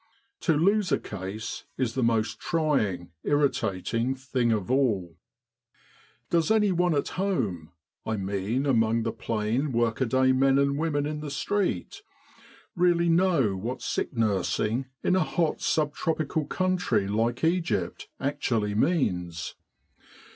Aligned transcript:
To 0.39 0.53
lose 0.55 0.91
a 0.91 0.97
case 0.97 1.65
is 1.77 1.93
the 1.93 2.01
most 2.01 2.39
trying, 2.39 3.11
irritating 3.23 4.15
thing 4.15 4.51
of 4.51 4.71
all." 4.71 5.15
Does 6.31 6.49
anyone 6.49 6.95
at 6.95 7.09
home 7.09 7.71
I 8.03 8.17
mean 8.17 8.65
among 8.65 9.03
the 9.03 9.11
plain 9.11 9.71
workaday 9.71 10.31
men 10.31 10.57
and 10.57 10.75
women 10.75 11.05
in 11.05 11.19
the 11.19 11.29
street 11.29 12.01
really 12.75 13.09
know 13.09 13.55
what 13.55 13.83
sick 13.83 14.11
nursing 14.17 14.87
in 15.03 15.15
a 15.15 15.19
hot 15.23 15.61
sub 15.61 15.93
tropical 15.93 16.45
country 16.47 17.07
like 17.07 17.43
Egypt 17.43 18.07
actually 18.19 18.73
means 18.73 19.53